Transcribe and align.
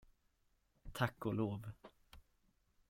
Tack 0.93 1.25
och 1.25 1.33
lov. 1.33 1.67